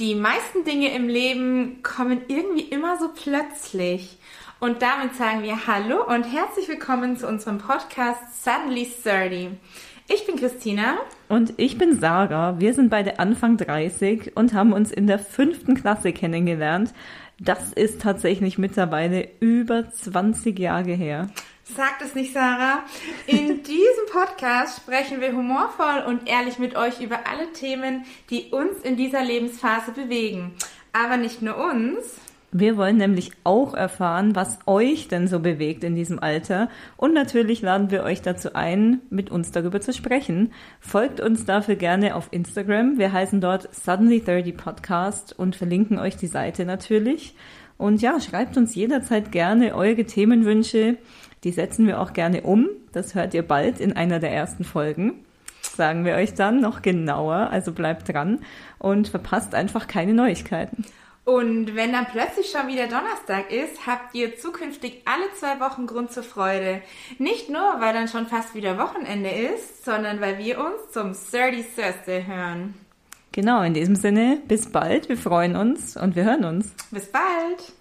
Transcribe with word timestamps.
Die 0.00 0.14
meisten 0.14 0.64
Dinge 0.64 0.94
im 0.94 1.08
Leben 1.08 1.82
kommen 1.82 2.22
irgendwie 2.28 2.62
immer 2.62 2.98
so 2.98 3.08
plötzlich. 3.14 4.16
Und 4.58 4.80
damit 4.80 5.14
sagen 5.14 5.42
wir 5.42 5.66
Hallo 5.66 6.06
und 6.06 6.22
herzlich 6.22 6.68
willkommen 6.68 7.18
zu 7.18 7.28
unserem 7.28 7.58
Podcast 7.58 8.42
Suddenly 8.42 8.88
30. 9.04 9.48
Ich 10.08 10.26
bin 10.26 10.36
Christina. 10.36 10.96
Und 11.28 11.52
ich 11.58 11.76
bin 11.76 12.00
Sarah. 12.00 12.58
Wir 12.58 12.72
sind 12.72 12.88
beide 12.88 13.18
Anfang 13.18 13.58
30 13.58 14.38
und 14.38 14.54
haben 14.54 14.72
uns 14.72 14.90
in 14.90 15.06
der 15.06 15.18
fünften 15.18 15.74
Klasse 15.74 16.14
kennengelernt. 16.14 16.94
Das 17.38 17.74
ist 17.74 18.00
tatsächlich 18.00 18.56
mittlerweile 18.56 19.28
über 19.40 19.90
20 19.90 20.58
Jahre 20.58 20.94
her. 20.94 21.28
Sagt 21.76 22.02
es 22.02 22.14
nicht, 22.14 22.32
Sarah. 22.32 22.84
In 23.26 23.62
diesem 23.62 24.06
Podcast 24.10 24.80
sprechen 24.80 25.20
wir 25.20 25.32
humorvoll 25.32 26.04
und 26.06 26.28
ehrlich 26.28 26.58
mit 26.58 26.76
euch 26.76 27.00
über 27.00 27.26
alle 27.26 27.52
Themen, 27.52 28.04
die 28.30 28.50
uns 28.50 28.80
in 28.82 28.96
dieser 28.96 29.24
Lebensphase 29.24 29.92
bewegen. 29.92 30.52
Aber 30.92 31.16
nicht 31.16 31.42
nur 31.42 31.56
uns. 31.56 32.20
Wir 32.52 32.76
wollen 32.76 32.96
nämlich 32.96 33.30
auch 33.44 33.74
erfahren, 33.74 34.34
was 34.34 34.58
euch 34.66 35.06
denn 35.06 35.28
so 35.28 35.38
bewegt 35.38 35.84
in 35.84 35.94
diesem 35.94 36.18
Alter. 36.18 36.68
Und 36.96 37.14
natürlich 37.14 37.62
laden 37.62 37.92
wir 37.92 38.02
euch 38.02 38.22
dazu 38.22 38.54
ein, 38.54 39.02
mit 39.08 39.30
uns 39.30 39.52
darüber 39.52 39.80
zu 39.80 39.92
sprechen. 39.92 40.52
Folgt 40.80 41.20
uns 41.20 41.44
dafür 41.44 41.76
gerne 41.76 42.16
auf 42.16 42.26
Instagram. 42.32 42.98
Wir 42.98 43.12
heißen 43.12 43.40
dort 43.40 43.72
Suddenly 43.72 44.24
30 44.24 44.56
Podcast 44.56 45.38
und 45.38 45.54
verlinken 45.54 46.00
euch 46.00 46.16
die 46.16 46.26
Seite 46.26 46.64
natürlich. 46.64 47.36
Und 47.78 48.02
ja, 48.02 48.20
schreibt 48.20 48.56
uns 48.56 48.74
jederzeit 48.74 49.30
gerne 49.30 49.76
eure 49.76 50.04
Themenwünsche. 50.04 50.98
Die 51.44 51.52
setzen 51.52 51.86
wir 51.86 52.00
auch 52.00 52.12
gerne 52.12 52.42
um. 52.42 52.68
Das 52.92 53.14
hört 53.14 53.34
ihr 53.34 53.42
bald 53.42 53.80
in 53.80 53.94
einer 53.94 54.18
der 54.18 54.32
ersten 54.32 54.64
Folgen. 54.64 55.24
Sagen 55.62 56.04
wir 56.04 56.14
euch 56.14 56.34
dann 56.34 56.60
noch 56.60 56.82
genauer. 56.82 57.48
Also 57.50 57.72
bleibt 57.72 58.12
dran 58.12 58.40
und 58.78 59.08
verpasst 59.08 59.54
einfach 59.54 59.86
keine 59.86 60.14
Neuigkeiten. 60.14 60.84
Und 61.24 61.76
wenn 61.76 61.92
dann 61.92 62.06
plötzlich 62.06 62.50
schon 62.50 62.66
wieder 62.66 62.86
Donnerstag 62.86 63.52
ist, 63.52 63.86
habt 63.86 64.14
ihr 64.14 64.36
zukünftig 64.36 65.02
alle 65.04 65.32
zwei 65.38 65.60
Wochen 65.60 65.86
Grund 65.86 66.10
zur 66.10 66.22
Freude. 66.22 66.82
Nicht 67.18 67.50
nur, 67.50 67.62
weil 67.78 67.92
dann 67.92 68.08
schon 68.08 68.26
fast 68.26 68.54
wieder 68.54 68.78
Wochenende 68.78 69.30
ist, 69.30 69.84
sondern 69.84 70.20
weil 70.20 70.38
wir 70.38 70.58
uns 70.58 70.92
zum 70.92 71.12
30 71.12 71.66
Thursday 71.76 72.24
hören. 72.26 72.74
Genau, 73.32 73.62
in 73.62 73.74
diesem 73.74 73.94
Sinne, 73.94 74.42
bis 74.48 74.72
bald, 74.72 75.08
wir 75.08 75.16
freuen 75.16 75.54
uns 75.54 75.96
und 75.96 76.16
wir 76.16 76.24
hören 76.24 76.44
uns. 76.44 76.74
Bis 76.90 77.06
bald! 77.12 77.74